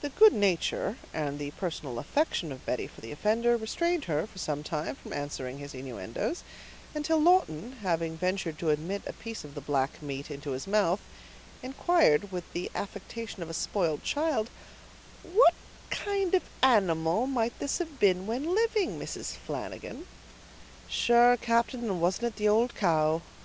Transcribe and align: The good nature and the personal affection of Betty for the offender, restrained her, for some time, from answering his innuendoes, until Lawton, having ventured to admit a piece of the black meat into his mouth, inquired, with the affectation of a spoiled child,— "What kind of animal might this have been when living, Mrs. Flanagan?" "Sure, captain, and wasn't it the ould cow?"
The 0.00 0.08
good 0.08 0.32
nature 0.32 0.96
and 1.12 1.38
the 1.38 1.52
personal 1.52 2.00
affection 2.00 2.50
of 2.50 2.66
Betty 2.66 2.88
for 2.88 3.00
the 3.00 3.12
offender, 3.12 3.56
restrained 3.56 4.06
her, 4.06 4.26
for 4.26 4.36
some 4.40 4.64
time, 4.64 4.96
from 4.96 5.12
answering 5.12 5.58
his 5.58 5.74
innuendoes, 5.76 6.42
until 6.92 7.18
Lawton, 7.18 7.76
having 7.82 8.16
ventured 8.16 8.58
to 8.58 8.70
admit 8.70 9.02
a 9.06 9.12
piece 9.12 9.44
of 9.44 9.54
the 9.54 9.60
black 9.60 10.02
meat 10.02 10.28
into 10.28 10.50
his 10.50 10.66
mouth, 10.66 10.98
inquired, 11.62 12.32
with 12.32 12.52
the 12.52 12.68
affectation 12.74 13.44
of 13.44 13.48
a 13.48 13.54
spoiled 13.54 14.02
child,— 14.02 14.50
"What 15.22 15.54
kind 15.88 16.34
of 16.34 16.42
animal 16.60 17.28
might 17.28 17.56
this 17.60 17.78
have 17.78 18.00
been 18.00 18.26
when 18.26 18.56
living, 18.56 18.98
Mrs. 18.98 19.36
Flanagan?" 19.36 20.08
"Sure, 20.88 21.36
captain, 21.36 21.84
and 21.84 22.00
wasn't 22.00 22.24
it 22.26 22.34
the 22.38 22.48
ould 22.48 22.74
cow?" 22.74 23.22